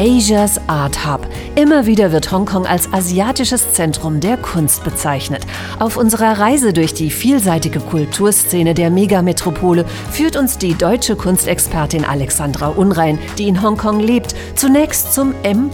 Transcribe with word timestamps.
Asia's 0.00 0.56
Art 0.66 0.96
Hub. 0.96 1.26
Immer 1.56 1.84
wieder 1.84 2.12
wird 2.12 2.30
Hongkong 2.30 2.64
als 2.64 2.92
asiatisches 2.92 3.72
Zentrum 3.72 4.20
der 4.20 4.36
Kunst 4.36 4.84
bezeichnet. 4.84 5.44
Auf 5.80 5.96
unserer 5.96 6.38
Reise 6.38 6.72
durch 6.72 6.94
die 6.94 7.10
vielseitige 7.10 7.80
Kulturszene 7.80 8.72
der 8.72 8.90
Megametropole 8.90 9.84
führt 10.12 10.36
uns 10.36 10.58
die 10.58 10.74
deutsche 10.74 11.16
Kunstexpertin 11.16 12.04
Alexandra 12.04 12.68
Unrein, 12.68 13.18
die 13.36 13.48
in 13.48 13.60
Hongkong 13.62 13.98
lebt, 13.98 14.34
zunächst 14.54 15.12
zum 15.12 15.34
M+, 15.42 15.70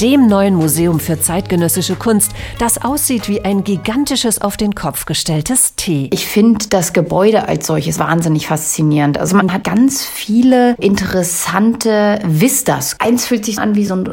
dem 0.00 0.28
neuen 0.28 0.54
Museum 0.54 0.98
für 0.98 1.20
zeitgenössische 1.20 1.96
Kunst, 1.96 2.32
das 2.58 2.82
aussieht 2.82 3.28
wie 3.28 3.42
ein 3.42 3.64
gigantisches 3.64 4.40
auf 4.40 4.56
den 4.56 4.74
Kopf 4.74 5.04
gestelltes 5.04 5.74
T. 5.76 6.08
Ich 6.10 6.26
finde 6.26 6.66
das 6.70 6.94
Gebäude 6.94 7.48
als 7.48 7.66
solches 7.66 7.98
wahnsinnig 7.98 8.46
faszinierend. 8.46 9.18
Also 9.18 9.36
man 9.36 9.52
hat 9.52 9.62
ganz 9.62 10.04
viele 10.04 10.74
interessante 10.78 12.18
Vistas. 12.24 12.96
Eins 12.98 13.26
fühlt 13.26 13.44
sich 13.44 13.58
an 13.58 13.74
wie 13.74 13.84
so 13.84 13.94
ein 13.94 14.06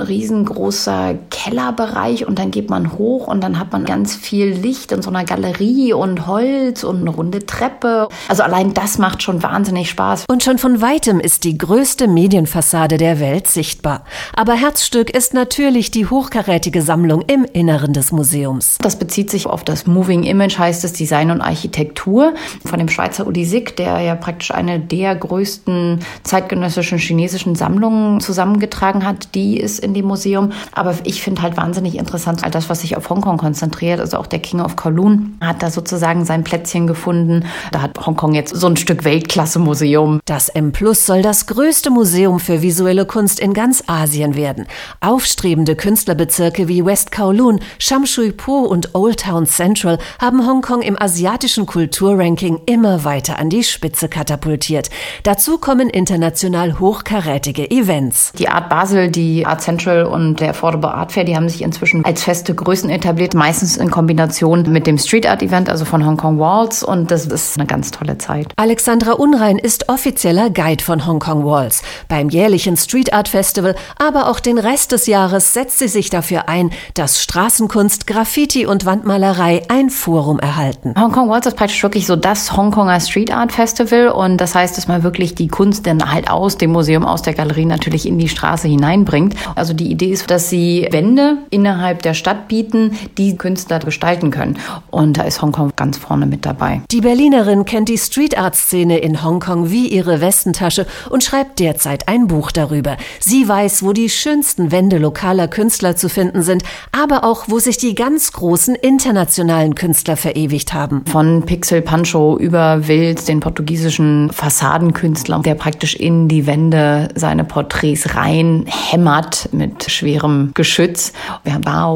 riesengroßer 0.84 1.16
Kellerbereich 1.30 2.28
und 2.28 2.40
dann 2.40 2.52
geht 2.52 2.70
man 2.70 2.94
hoch 2.94 3.28
und 3.28 3.42
dann 3.44 3.60
hat 3.60 3.72
man 3.72 3.86
ganz 3.86 4.16
viel 4.16 4.48
Licht 4.48 4.92
in 4.92 5.02
so 5.02 5.09
einer 5.09 5.23
Galerie 5.23 5.94
und 5.94 6.28
Holz 6.28 6.84
und 6.84 7.02
eine 7.02 7.09
runde 7.09 7.46
Treppe. 7.46 8.08
Also 8.28 8.44
allein 8.44 8.73
das 8.73 8.98
macht 8.98 9.23
schon 9.23 9.44
wahnsinnig 9.44 9.90
Spaß. 9.90 10.26
Und 10.30 10.44
schon 10.44 10.58
von 10.58 10.82
weitem 10.82 11.20
ist 11.20 11.44
die 11.44 11.58
größte 11.58 12.08
Medienfassade 12.08 12.98
der 12.98 13.20
Welt 13.20 13.48
sichtbar. 13.48 14.04
Aber 14.36 14.54
Herzstück 14.54 15.16
ist 15.16 15.34
natürlich 15.34 15.92
die 15.92 16.06
hochkarätige 16.06 16.82
Sammlung 16.82 17.22
im 17.28 17.45
Inneren 17.45 17.94
des 17.94 18.12
Museums. 18.12 18.78
Das 18.81 18.98
bezieht 18.98 19.30
sich 19.30 19.45
auf 19.48 19.64
das 19.64 19.88
Moving 19.88 20.23
Image, 20.23 20.58
heißt 20.58 20.84
es 20.84 20.94
Design 20.94 21.31
und 21.31 21.42
Architektur 21.42 22.34
von 22.66 22.80
dem 22.80 22.90
Schweizer 22.90 23.28
Udi 23.28 23.45
Sick, 23.45 23.76
der 23.76 24.00
ja 24.00 24.16
praktisch 24.16 24.52
eine 24.52 24.80
der 24.80 25.16
größten 25.16 26.00
zeitgenössischen 26.23 26.98
chinesischen 26.98 27.56
Sammlungen 27.56 28.20
zusammengetragen 28.20 29.06
hat. 29.06 29.36
Die 29.36 29.58
ist 29.58 29.80
in 29.80 29.94
dem 29.94 30.06
Museum. 30.06 30.52
Aber 30.72 30.95
ich 31.03 31.22
finde 31.22 31.42
halt 31.42 31.58
wahnsinnig 31.58 31.97
interessant, 31.97 32.44
all 32.44 32.52
das, 32.52 32.69
was 32.69 32.81
sich 32.81 32.97
auf 32.97 33.09
Hongkong 33.09 33.38
konzentriert. 33.38 34.00
Also 34.00 34.17
auch 34.17 34.28
der 34.28 34.39
King 34.39 34.61
of 34.61 34.75
Kowloon 34.75 35.38
hat 35.42 35.61
da 35.61 35.69
sozusagen 35.69 36.25
sein 36.25 36.44
Plätzchen 36.44 36.88
gefunden. 36.88 37.45
Da 37.72 37.81
hat 37.81 38.06
Hongkong 38.06 38.33
jetzt 38.33 38.56
so 38.56 38.67
ein 38.67 38.78
Stück 38.78 39.03
Weltklasse-Museum. 39.03 40.19
Das 40.25 40.50
M 40.50 40.72
Plus 40.72 41.06
soll 41.06 41.22
das 41.22 41.45
größte 41.47 41.89
Museum 41.89 42.39
für 42.39 42.61
visuelle 42.61 43.06
Kunst 43.06 43.39
in 43.39 43.53
ganz 43.53 43.84
Asien 43.88 44.36
werden. 44.36 44.66
Aufstrebende 45.02 45.75
Künstlerbezirke 45.75 46.67
wie 46.67 46.86
West 46.86 47.11
Kowloon, 47.11 47.59
Sham 47.80 48.06
Shui 48.06 48.31
Po 48.31 48.59
und 48.59 48.95
Old 48.95 49.22
Town 49.22 49.45
Central 49.45 49.97
haben 50.19 50.47
Hongkong 50.47 50.81
im 50.81 51.02
asiatischen 51.02 51.66
Kulturranking 51.66 52.61
immer 52.66 53.03
weiter 53.03 53.39
an 53.39 53.50
die 53.50 53.64
Spitze 53.64 54.09
katapultiert. 54.09 54.89
Dazu 55.23 55.58
kommen 55.58 55.89
international 55.89 56.80
hochkarätige 56.80 57.69
Events. 57.69 58.31
Die 58.38 58.50
Art 58.50 58.69
Basel, 58.69 59.09
die 59.09 59.45
Art 59.45 59.61
Central 59.61 60.06
und 60.06 60.39
der 60.39 60.53
Affordable 60.54 60.94
Art 60.94 61.12
Fair, 61.12 61.23
die 61.23 61.36
haben 61.36 61.50
sich 61.50 61.64
inzwischen 61.64 62.06
als 62.06 62.23
feste 62.23 62.54
Größen 62.54 62.90
etabliert, 62.92 63.34
meistens 63.34 63.76
in 63.76 63.90
Kombination 63.90 64.72
mit 64.72 64.86
dem 64.86 65.00
Street 65.00 65.28
Art 65.28 65.42
Event, 65.42 65.68
also 65.68 65.84
von 65.84 66.06
Hong 66.06 66.18
Kong 66.18 66.38
Walls. 66.38 66.84
Und 66.84 67.09
das 67.09 67.26
ist 67.26 67.58
eine 67.58 67.66
ganz 67.66 67.90
tolle 67.90 68.20
Zeit. 68.20 68.48
Alexandra 68.56 69.14
Unrein 69.14 69.58
ist 69.58 69.90
offizieller 69.90 70.52
Guide 70.52 70.84
von 70.84 71.08
Hong 71.08 71.20
Kong 71.20 71.44
Walls. 71.44 71.81
Beim 72.08 72.30
jährlichen 72.30 72.78
Street 72.78 73.14
Art 73.14 73.28
Festival, 73.28 73.76
aber 73.98 74.30
auch 74.30 74.40
den 74.40 74.59
Rest 74.59 74.92
des 74.92 75.08
Jahres 75.08 75.54
setzt 75.54 75.80
sie 75.80 75.88
sich 75.88 76.09
dafür 76.12 76.48
ein, 76.48 76.70
dass 76.94 77.22
Straßenkunst, 77.22 78.06
Graffiti 78.06 78.66
und 78.68 78.86
Wandmalerei 78.86 79.64
ein 79.70 79.90
Forum 79.90 80.40
erhalten. 80.40 80.94
Hong 81.00 81.12
Kong 81.12 81.30
Walls 81.30 81.48
ist 81.48 81.58
praktisch 81.58 81.81
wirklich 81.81 82.06
so 82.06 82.16
das 82.16 82.56
Hongkonger 82.56 83.00
Street 83.00 83.34
Art 83.34 83.52
Festival 83.52 84.09
und 84.09 84.38
das 84.38 84.54
heißt, 84.54 84.78
dass 84.78 84.88
man 84.88 85.04
wirklich 85.04 85.34
die 85.34 85.48
Kunst 85.48 85.88
dann 85.88 86.12
halt 86.12 86.30
aus 86.30 86.58
dem 86.58 86.72
Museum, 86.72 87.06
aus 87.06 87.24
der 87.24 87.34
Galerie 87.34 87.66
natürlich 87.66 88.08
in 88.08 88.20
die 88.20 88.30
Straße 88.30 88.68
hineinbringt. 88.68 89.36
Also 89.56 89.74
die 89.74 89.90
Idee 89.90 90.12
ist, 90.12 90.30
dass 90.30 90.42
sie 90.49 90.88
Wände 90.91 91.38
innerhalb 91.49 92.02
der 92.02 92.13
Stadt 92.13 92.47
bieten, 92.47 92.97
die 93.17 93.38
Künstler 93.38 93.79
gestalten 93.79 94.31
können. 94.31 94.59
Und 94.91 95.18
da 95.18 95.23
ist 95.23 95.41
Hongkong 95.41 95.73
ganz 95.75 95.97
vorne 95.97 96.25
mit 96.25 96.45
dabei. 96.45 96.81
Die 96.91 97.01
Berlinerin 97.01 97.66
kennt 97.66 97.90
die 97.90 97.97
Street 97.97 98.38
Art 98.38 98.56
Szene 98.56 99.00
in 99.00 99.23
Hongkong 99.23 99.69
wie 99.69 99.88
ihre 99.88 100.22
Westentasche 100.22 100.85
und 101.09 101.23
schreibt 101.23 101.59
derzeit 101.59 102.07
ein 102.07 102.28
Buch 102.28 102.51
darüber. 102.51 102.97
Sie 103.19 103.47
weiß, 103.47 103.84
wo 103.84 103.94
die 103.94 104.09
schönsten 104.09 104.72
Wände 104.72 104.97
lokaler 104.97 105.47
Künstler 105.47 105.95
zu 105.95 106.09
finden 106.09 106.44
sind, 106.44 106.63
aber 106.91 107.23
auch, 107.23 107.45
wo 107.47 107.59
sich 107.59 107.78
die 107.78 107.95
ganz 107.95 108.31
großen 108.31 108.75
internationalen 108.75 109.75
Künstler 109.75 110.18
verewigt 110.18 110.73
haben. 110.73 111.06
Von 111.06 111.44
Pixel 111.44 111.81
Pancho 111.81 112.38
über 112.38 112.88
Wild, 112.88 113.28
den 113.28 113.39
portugiesischen 113.39 114.31
Fassadenkünstler, 114.31 115.39
der 115.39 115.56
praktisch 115.56 115.95
in 115.95 116.28
die 116.28 116.47
Wände 116.47 117.09
seine 117.16 117.44
Porträts 117.44 118.16
rein 118.16 118.66
hämmert 118.68 119.50
mit 119.51 119.89
schwerem 119.89 120.32
Geschütz. 120.53 121.13
Wir 121.44 121.53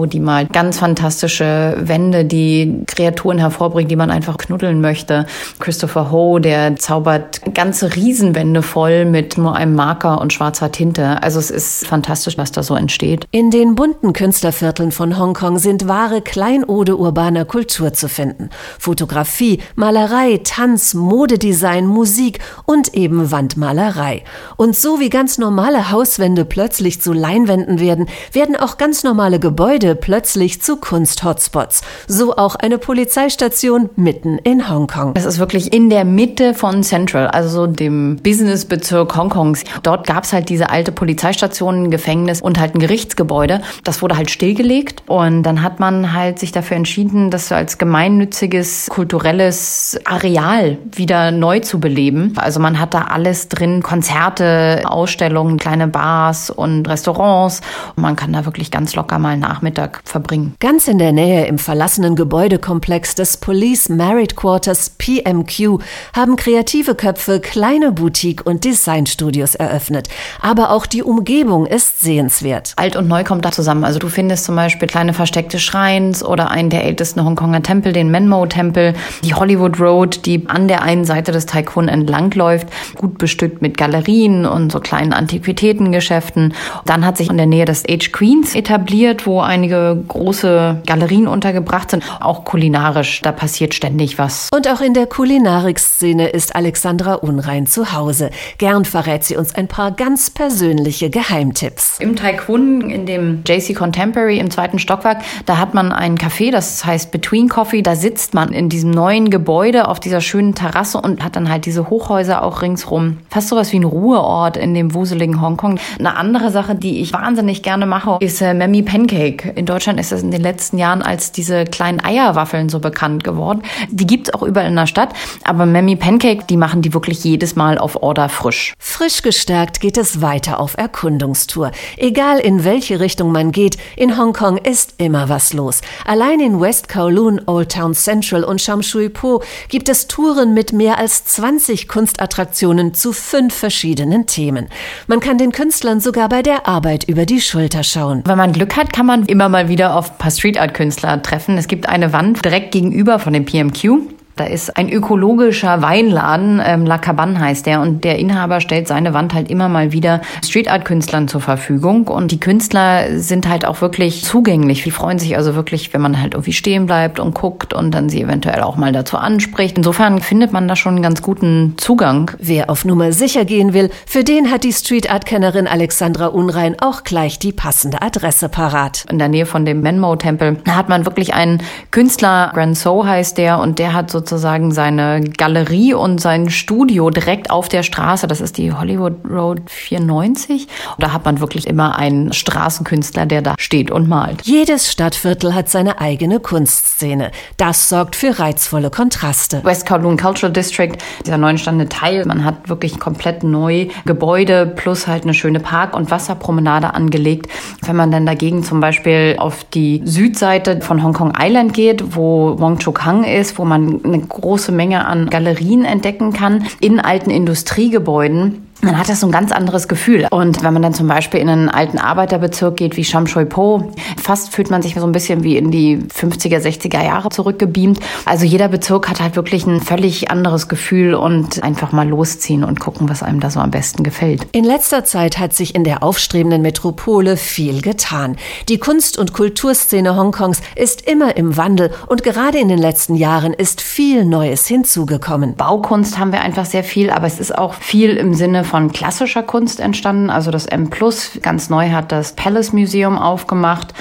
die 0.08 0.20
mal 0.20 0.46
ganz 0.48 0.80
fantastische 0.80 1.78
Wände, 1.80 2.26
die 2.26 2.84
Kreaturen 2.88 3.38
hervorbringt, 3.38 3.92
die 3.92 3.96
man 3.96 4.12
einfach 4.12 4.38
knuddeln 4.38 4.82
möchte. 4.82 5.26
Christopher 5.60 6.12
Ho, 6.12 6.40
der 6.40 6.76
zaubert 6.76 7.42
ganze 7.54 7.96
Riesenwände 7.96 8.62
voll 8.62 9.06
mit 9.06 9.38
nur 9.38 9.56
einem 9.56 9.76
Marker 9.76 10.22
und 10.22 10.34
schwarzer 10.34 10.72
Tinte. 10.72 11.22
Also 11.24 11.40
es 11.40 11.52
ist 11.52 11.88
fantastisch, 11.88 12.38
was 12.38 12.52
da 12.52 12.64
so 12.64 12.76
entsteht. 12.76 13.26
In 13.32 13.52
den 13.52 13.76
bunten 13.76 14.14
Künstlervierteln 14.14 14.92
von 14.92 15.18
Hongkong 15.18 15.60
sind 15.60 15.88
wahre 15.88 16.22
Kleinode 16.22 16.98
urbaner 16.98 17.46
Kultur 17.46 17.94
zu 17.94 18.08
finden. 18.10 18.50
Fotografie, 18.80 19.60
Malerei, 19.76 20.40
Tanz, 20.44 20.94
Modedesign, 20.94 21.88
Musik 21.88 22.40
und 22.66 22.94
eben 22.94 23.32
Wandmalerei. 23.32 24.24
Und 24.56 24.76
so 24.76 25.00
wie 25.00 25.10
ganz 25.10 25.38
normale 25.38 25.92
Hauswände 25.92 26.46
plötzlich 26.46 27.02
zu 27.02 27.14
Leinwänden 27.14 27.80
werden, 27.80 28.08
werden 28.34 28.56
auch 28.56 28.78
ganz 28.78 29.04
normale 29.04 29.40
Gebäude 29.40 29.96
plötzlich 29.96 30.62
zu 30.62 30.78
Kunsthotspots. 30.78 31.82
So 32.08 32.36
auch 32.36 32.56
eine 32.56 32.78
Polizeistation 32.78 33.90
mitten 33.96 34.38
in 34.40 34.70
Hongkong. 34.70 35.14
Das 35.14 35.26
ist 35.26 35.40
wirklich 35.40 35.74
in 35.74 35.90
der 35.90 36.06
Mitte 36.06 36.54
von 36.54 36.84
Central, 36.84 37.28
also 37.28 37.68
dem 37.68 38.18
Businessbezirk 38.18 39.16
Hongkongs. 39.16 39.64
Dort 39.84 40.06
gab 40.06 40.24
es 40.24 40.34
halt 40.34 40.50
diese 40.50 40.70
alte 40.70 40.92
Polizeistation, 40.92 41.84
ein 41.84 41.92
Gefängnis 41.92 42.42
und 42.42 42.60
halt 42.60 42.76
ein 42.76 42.80
Gerichtsgebäude. 42.80 43.62
Das 43.84 44.02
wurde 44.02 44.18
halt 44.18 44.30
stillgelegt 44.30 45.04
und 45.08 45.44
dann 45.44 45.62
hat 45.62 45.80
man 45.80 46.14
halt 46.14 46.40
sich 46.40 46.52
dafür 46.52 46.78
entschieden, 46.78 47.32
das 47.32 47.52
als 47.52 47.78
gemeinnütziges 47.78 48.88
kulturelles 48.90 50.00
Areal 50.06 50.78
wieder 50.92 51.32
neu 51.32 51.60
zu 51.60 51.80
beleben. 51.80 52.34
Also 52.36 52.60
man 52.60 52.80
hat 52.80 52.94
da 52.94 53.04
alles 53.04 53.48
drin, 53.48 53.84
Konzerte, 53.84 54.82
Ausstellungen, 54.86 55.58
kleine 55.58 55.88
Bars 55.88 56.50
und 56.50 56.88
Restaurants. 56.88 57.62
Und 57.96 58.04
man 58.04 58.16
kann 58.18 58.34
da 58.34 58.44
wirklich 58.44 58.70
ganz 58.72 58.96
locker 58.96 59.18
mal 59.20 59.30
einen 59.30 59.42
Nachmittag 59.42 60.02
verbringen. 60.04 60.56
Ganz 60.60 60.90
in 60.90 60.98
der 60.98 61.14
Nähe 61.14 61.46
im 61.46 61.58
verlassenen 61.58 62.18
Gebäudekomplex 62.18 63.16
des 63.16 63.38
Police 63.38 63.88
Married 63.88 64.36
Quarters 64.36 64.90
PMQ 64.98 65.80
haben 66.14 66.36
kreative 66.36 66.96
Köpfe 66.96 67.40
kleine 67.40 67.94
Boutique- 67.94 68.46
und 68.46 68.66
Designstudios 68.66 69.56
eröffnet. 69.56 70.10
Aber 70.42 70.72
auch 70.72 70.86
die 70.86 71.04
Umgebung 71.04 71.66
ist 71.66 72.02
sehenswert. 72.02 72.74
Alt 72.76 72.96
und 72.98 73.08
neu 73.08 73.24
kommt 73.24 73.46
da 73.46 73.52
zusammen. 73.52 73.86
Also 73.86 74.00
du 74.00 74.10
findest 74.10 74.44
zum 74.46 74.56
Beispiel 74.56 74.88
kleine 74.88 75.14
versteckte 75.14 75.60
Schreins 75.60 76.24
oder 76.24 76.52
einen 76.52 76.70
der 76.70 76.84
ältesten 76.84 77.24
Hongkonger 77.24 77.64
Tempel, 77.64 77.94
den 77.94 78.10
Menmo-Tempel, 78.10 78.96
die 79.24 79.34
Hollywood 79.34 79.80
Road, 79.80 80.26
die 80.26 80.50
an 80.50 80.68
der 80.68 80.82
einen 80.82 81.06
Seite 81.06 81.32
des 81.32 81.46
Taikun 81.46 81.88
entlangläuft, 81.88 82.68
gut 82.96 83.18
bestückt 83.18 83.62
mit 83.62 83.78
Galerien 83.78 84.46
und 84.46 84.72
so 84.72 84.80
kleinen 84.80 85.14
Antiquitätengeschäften. 85.14 86.54
Dann 86.86 87.06
hat 87.06 87.18
sich 87.18 87.30
in 87.30 87.38
der 87.38 87.46
Nähe 87.46 87.66
des 87.66 87.84
Age 88.08 88.12
Queens 88.12 88.56
etabliert, 88.56 89.26
wo 89.26 89.42
einige 89.42 90.02
große 90.08 90.82
Galerien 90.86 91.28
untergebracht 91.28 91.92
sind, 91.92 92.04
auch 92.22 92.46
kulinarisch. 92.46 93.22
Da 93.22 93.32
passiert 93.32 93.74
ständig 93.74 94.18
was. 94.18 94.50
Und 94.54 94.68
auch 94.70 94.82
in 94.82 94.94
der 94.94 95.08
Kulinarikszene 95.08 96.30
ist 96.30 96.56
Alexandra 96.56 97.16
Unrein 97.16 97.68
zu 97.68 97.94
Hause. 97.94 98.30
Gern 98.58 98.86
verrät 98.86 99.24
sie 99.24 99.36
uns 99.36 99.56
ein 99.56 99.68
paar 99.68 99.92
ganz 99.92 100.30
persönliche 100.30 101.10
Geheimtipps. 101.10 101.98
Im 102.00 102.16
Taikun, 102.16 102.90
in 102.90 103.06
dem 103.06 103.44
JC 103.46 103.76
Contemporary 103.76 104.40
im 104.40 104.52
zweiten 104.52 104.80
Stockwerk, 104.80 105.20
da 105.46 105.58
hat 105.58 105.74
man 105.74 105.92
ein 105.92 106.18
Café, 106.18 106.52
das 106.52 106.86
heißt 106.86 107.12
Between 107.12 107.50
Coffee. 107.50 107.82
Da 107.82 107.96
sitzt 107.96 108.34
man 108.34 108.54
in 108.54 108.70
diesem 108.70 108.92
neuen 108.92 109.30
Gebäude 109.30 109.88
auf 109.88 110.00
dieser 110.00 110.22
schönen 110.22 110.56
Terrasse 110.56 111.00
und 111.02 111.24
hat 111.24 111.36
dann 111.36 111.50
halt 111.50 111.66
diese 111.66 111.90
Hochhäuser 111.90 112.44
auch 112.44 112.62
ringsrum. 112.62 113.18
Fast 113.30 113.50
sowas 113.50 113.72
wie 113.74 113.80
ein 113.80 113.84
Ruheort 113.84 114.56
in 114.56 114.74
dem 114.74 114.94
wuseligen 114.94 115.42
Hongkong. 115.42 115.80
Eine 116.00 116.16
andere 116.16 116.52
Sache, 116.52 116.76
die 116.76 117.02
ich 117.02 117.14
wahnsinnig 117.14 117.64
gerne 117.64 117.86
mache, 117.86 117.97
mache, 117.98 118.18
ist 118.20 118.42
äh, 118.42 118.54
Mammy 118.54 118.84
Pancake. 118.84 119.50
In 119.56 119.66
Deutschland 119.66 120.00
ist 120.00 120.12
das 120.12 120.22
in 120.22 120.32
den 120.32 120.42
letzten 120.42 120.78
Jahren 120.78 121.02
als 121.02 121.32
diese 121.32 121.66
kleinen 121.66 122.04
Eierwaffeln 122.04 122.70
so 122.70 122.80
bekannt 122.80 123.24
geworden. 123.24 123.64
Die 123.90 124.06
gibt's 124.06 124.34
auch 124.34 124.44
überall 124.44 124.68
in 124.68 124.76
der 124.76 124.88
Stadt, 124.88 125.14
aber 125.44 125.66
Mammy 125.66 125.96
Pancake, 125.96 126.46
die 126.48 126.58
machen 126.58 126.82
die 126.82 126.94
wirklich 126.94 127.24
jedes 127.24 127.56
Mal 127.56 127.78
auf 127.78 128.02
Order 128.04 128.30
frisch. 128.30 128.74
Frisch 128.78 129.22
gestärkt 129.22 129.80
geht 129.80 129.98
es 129.98 130.22
weiter 130.22 130.60
auf 130.60 130.78
Erkundungstour. 130.78 131.72
Egal 131.98 132.40
in 132.40 132.64
welche 132.64 133.00
Richtung 133.00 133.32
man 133.32 133.52
geht, 133.52 133.78
in 133.96 134.18
Hongkong 134.18 134.58
ist 134.58 134.96
immer 134.98 135.30
was 135.30 135.54
los. 135.54 135.82
Allein 136.06 136.40
in 136.40 136.60
West 136.60 136.90
Kowloon, 136.90 137.42
Old 137.48 137.72
Town 137.72 137.94
Central 137.94 138.44
und 138.44 138.62
Sham 138.62 138.84
Shui 138.84 139.10
Po 139.10 139.42
gibt 139.70 139.90
es 139.90 140.08
Touren 140.08 140.54
mit 140.54 140.72
mehr 140.72 141.00
als 141.00 141.26
20 141.26 141.88
Kunstattraktionen 141.88 142.94
zu 142.94 143.12
fünf 143.12 143.56
verschiedenen 143.56 144.28
Themen. 144.28 144.68
Man 145.08 145.20
kann 145.20 145.38
den 145.38 145.52
Künstlern 145.52 146.00
sogar 146.00 146.30
bei 146.30 146.44
der 146.44 146.68
Arbeit 146.68 147.06
über 147.06 147.26
die 147.26 147.42
Schulter 147.42 147.77
schauen. 147.84 148.24
Wenn 148.26 148.38
man 148.38 148.54
Glück 148.54 148.76
hat, 148.76 148.94
kann 148.94 149.06
man 149.06 149.26
immer 149.26 149.50
mal 149.50 149.70
wieder 149.70 149.96
auf 149.96 150.12
ein 150.12 150.18
paar 150.18 150.32
Street 150.32 150.60
Art 150.60 150.74
Künstler 150.74 151.22
treffen. 151.22 151.58
Es 151.58 151.68
gibt 151.68 151.88
eine 151.88 152.14
Wand 152.14 152.44
direkt 152.44 152.72
gegenüber 152.72 153.20
von 153.20 153.34
dem 153.34 153.46
PMQ. 153.46 154.17
Da 154.38 154.44
ist 154.44 154.78
ein 154.78 154.88
ökologischer 154.88 155.82
Weinladen, 155.82 156.62
ähm, 156.64 156.86
La 156.86 157.00
Cabane 157.00 157.40
heißt 157.40 157.66
der, 157.66 157.82
und 157.82 158.04
der 158.04 158.20
Inhaber 158.20 158.62
stellt 158.62 158.88
seine 158.88 159.16
Wand 159.16 159.34
halt 159.34 159.50
immer 159.50 159.68
mal 159.68 159.92
wieder 159.92 160.22
Street 160.46 160.70
Art 160.70 160.86
Künstlern 160.86 161.28
zur 161.28 161.42
Verfügung. 161.42 162.08
Und 162.08 162.32
die 162.32 162.40
Künstler 162.40 163.18
sind 163.20 163.50
halt 163.50 163.66
auch 163.66 163.82
wirklich 163.82 164.24
zugänglich. 164.24 164.84
Die 164.84 164.92
freuen 164.92 165.18
sich 165.18 165.36
also 165.36 165.56
wirklich, 165.56 165.92
wenn 165.92 166.02
man 166.02 166.22
halt 166.22 166.36
irgendwie 166.36 166.54
stehen 166.54 166.86
bleibt 166.86 167.20
und 167.20 167.34
guckt 167.34 167.74
und 167.74 167.90
dann 167.96 168.10
sie 168.10 168.22
eventuell 168.22 168.62
auch 168.62 168.78
mal 168.78 168.92
dazu 168.92 169.18
anspricht. 169.18 169.76
Insofern 169.76 170.22
findet 170.22 170.54
man 170.54 170.68
da 170.68 170.76
schon 170.76 170.94
einen 170.94 171.04
ganz 171.04 171.24
guten 171.24 171.74
Zugang. 171.78 172.30
Wer 172.38 172.70
auf 172.70 172.86
Nummer 172.86 173.12
sicher 173.14 173.44
gehen 173.44 173.74
will, 173.74 173.90
für 174.06 174.24
den 174.24 174.52
hat 174.52 174.64
die 174.64 174.72
Street 174.72 175.12
Art 175.12 175.26
Kennerin 175.26 175.66
Alexandra 175.66 176.28
Unrein 176.28 176.76
auch 176.80 177.04
gleich 177.04 177.40
die 177.40 177.54
passende 177.54 178.04
Adresse 178.04 178.50
parat. 178.50 179.06
In 179.10 179.18
der 179.18 179.30
Nähe 179.30 179.48
von 179.48 179.66
dem 179.66 179.82
Menmo 179.82 180.16
Tempel 180.16 180.58
hat 180.70 180.90
man 180.90 181.06
wirklich 181.08 181.34
einen 181.34 181.64
Künstler, 181.90 182.52
Grand 182.54 182.78
So 182.78 183.04
heißt 183.04 183.40
der, 183.40 183.60
und 183.60 183.80
der 183.80 183.94
hat 183.94 184.12
so 184.12 184.27
sozusagen 184.28 184.72
seine 184.72 185.22
Galerie 185.22 185.94
und 185.94 186.20
sein 186.20 186.50
Studio 186.50 187.10
direkt 187.10 187.50
auf 187.50 187.70
der 187.70 187.84
Straße. 187.84 188.28
Das 188.28 188.42
ist 188.42 188.58
die 188.58 188.74
Hollywood 188.74 189.16
Road 189.30 189.62
94. 189.68 190.68
Da 191.00 191.14
hat 191.14 191.26
man 191.26 191.40
wirklich 191.40 191.66
immer 191.66 191.98
einen 191.98 192.34
Straßenkünstler, 192.34 193.26
der 193.26 193.42
da 193.42 193.56
steht 193.58 193.90
und 193.90 194.10
malt. 194.10 194.42
Jedes 194.44 194.92
Stadtviertel 194.92 195.56
hat 195.56 195.70
seine 195.70 196.02
eigene 196.02 196.40
Kunstszene. 196.40 197.32
Das 197.56 197.88
sorgt 197.90 198.16
für 198.16 198.38
reizvolle 198.38 198.90
Kontraste. 198.90 199.64
West 199.64 199.88
Kowloon 199.88 200.18
Cultural 200.18 200.52
District, 200.52 200.98
dieser 201.26 201.38
neu 201.38 201.52
entstandene 201.52 201.90
Teil, 201.90 202.26
man 202.26 202.44
hat 202.44 202.68
wirklich 202.68 203.00
komplett 203.00 203.44
neu 203.44 203.88
Gebäude 204.06 204.66
plus 204.66 205.08
halt 205.08 205.24
eine 205.24 205.34
schöne 205.34 205.60
Park- 205.60 205.96
und 205.96 206.12
Wasserpromenade 206.12 206.94
angelegt. 206.94 207.50
Wenn 207.86 207.96
man 207.96 208.12
dann 208.12 208.26
dagegen 208.26 208.64
zum 208.64 208.82
Beispiel 208.82 209.36
auf 209.38 209.64
die 209.64 210.02
Südseite 210.04 210.82
von 210.82 211.02
Hong 211.02 211.14
Kong 211.14 211.34
Island 211.40 211.74
geht, 211.74 212.16
wo 212.16 212.60
Wong 212.60 212.80
Chuk 212.80 213.06
Hang 213.06 213.24
ist, 213.24 213.58
wo 213.58 213.66
man 213.66 214.04
eine 214.04 214.17
eine 214.18 214.28
große 214.28 214.72
Menge 214.72 215.06
an 215.06 215.30
Galerien 215.30 215.86
entdecken 215.86 216.34
kann 216.34 216.66
in 216.80 217.00
alten 217.00 217.30
Industriegebäuden 217.30 218.67
man 218.82 218.98
hat 218.98 219.10
das 219.10 219.22
so 219.22 219.28
ein 219.28 219.32
ganz 219.32 219.52
anderes 219.52 219.88
Gefühl. 219.88 220.28
Und 220.30 220.64
wenn 220.64 220.74
man 220.74 220.82
dann 220.82 220.94
zum 220.94 221.08
Beispiel 221.08 221.40
in 221.40 221.50
einen 221.50 221.70
alten 221.70 221.98
Arbeiterbezirk 221.98 222.78
geht 222.78 222.98
wie 222.98 223.04
Sham 223.04 223.28
Shui 223.28 223.46
Po, 223.46 223.92
fast 224.22 224.54
fühlt 224.54 224.70
man 224.70 224.82
sich 224.82 224.96
so 224.96 225.06
ein 225.06 225.12
bisschen 225.12 225.44
wie 225.44 225.58
in 225.58 225.72
die 225.72 225.98
50er, 225.98 226.60
60er 226.60 227.04
Jahre 227.04 227.30
zurückgebeamt. 227.30 228.00
Also 228.26 228.46
jeder 228.46 228.68
Bezirk 228.68 229.10
hat 229.10 229.20
halt 229.20 229.36
wirklich 229.36 229.66
ein 229.66 229.82
völlig 229.82 230.30
anderes 230.30 230.68
Gefühl 230.68 231.16
und 231.16 231.64
einfach 231.64 231.92
mal 231.92 232.08
losziehen 232.08 232.64
und 232.64 232.80
gucken, 232.80 233.10
was 233.10 233.24
einem 233.24 233.40
da 233.40 233.50
so 233.50 233.60
am 233.60 233.72
besten 233.72 234.04
gefällt. 234.04 234.48
In 234.52 234.64
letzter 234.64 235.04
Zeit 235.04 235.40
hat 235.40 235.54
sich 235.54 235.74
in 235.74 235.84
der 235.84 236.04
aufstrebenden 236.04 236.62
Metropole 236.62 237.38
viel 237.38 237.82
getan. 237.82 238.38
Die 238.70 238.78
Kunst- 238.78 239.18
und 239.18 239.34
Kulturszene 239.34 240.16
Hongkongs 240.16 240.62
ist 240.76 241.08
immer 241.10 241.36
im 241.36 241.58
Wandel 241.58 241.92
und 242.08 242.24
gerade 242.24 242.60
in 242.60 242.68
den 242.68 242.80
letzten 242.80 243.16
Jahren 243.16 243.54
ist 243.54 243.82
viel 243.82 244.26
Neues 244.26 244.68
hinzugekommen. 244.68 245.56
Baukunst 245.56 246.20
haben 246.20 246.32
wir 246.32 246.42
einfach 246.42 246.66
sehr 246.66 246.84
viel, 246.84 247.10
aber 247.10 247.26
es 247.26 247.40
ist 247.40 247.58
auch 247.58 247.74
viel 247.74 248.18
im 248.18 248.34
Sinne 248.34 248.67
von 248.68 248.92
klassischer 248.92 249.42
Kunst 249.44 249.80
entstanden. 249.80 250.30
Also 250.30 250.52
das 250.52 250.66
M 250.66 250.90
Plus 250.90 251.40
ganz 251.42 251.70
neu 251.70 251.90
hat 251.90 252.12
das 252.12 252.34
Palace 252.34 252.74
Museum 252.74 253.18
aufgemacht. 253.18 253.94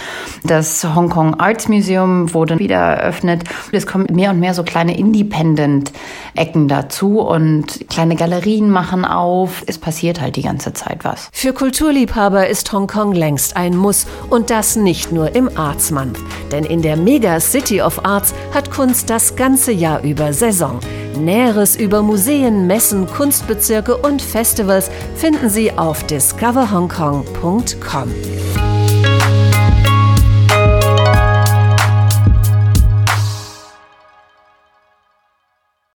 Das 0.44 0.84
Hong 0.94 1.08
Kong 1.08 1.34
Arts 1.40 1.68
Museum 1.68 2.34
wurde 2.34 2.58
wieder 2.58 2.76
eröffnet. 2.76 3.44
Es 3.72 3.86
kommen 3.86 4.06
mehr 4.12 4.30
und 4.30 4.40
mehr 4.40 4.54
so 4.54 4.62
kleine 4.62 4.98
Independent-Ecken 4.98 6.68
dazu 6.68 7.20
und 7.20 7.88
kleine 7.88 8.16
Galerien 8.16 8.70
machen 8.70 9.04
auf. 9.04 9.62
Es 9.66 9.78
passiert 9.78 10.20
halt 10.20 10.36
die 10.36 10.42
ganze 10.42 10.72
Zeit 10.72 11.04
was. 11.04 11.28
Für 11.32 11.52
Kulturliebhaber 11.52 12.48
ist 12.48 12.72
Hongkong 12.72 13.12
längst 13.12 13.56
ein 13.56 13.76
Muss 13.76 14.06
und 14.28 14.50
das 14.50 14.76
nicht 14.76 15.12
nur 15.12 15.34
im 15.34 15.50
Arts 15.56 15.90
Month. 15.90 16.18
Denn 16.50 16.64
in 16.64 16.82
der 16.82 16.96
Mega 16.96 17.40
City 17.40 17.80
of 17.80 18.04
Arts 18.04 18.34
hat 18.52 18.70
Kunst 18.70 19.08
das 19.10 19.36
ganze 19.36 19.72
Jahr 19.72 20.02
über 20.02 20.32
Saison. 20.32 20.80
Näheres 21.16 21.76
über 21.76 22.02
Museen, 22.02 22.66
Messen, 22.66 23.06
Kunstbezirke 23.06 23.96
und 23.96 24.22
Festivals 24.22 24.90
finden 25.14 25.50
Sie 25.50 25.72
auf 25.72 26.04
discoverhongkong.com. 26.04 28.65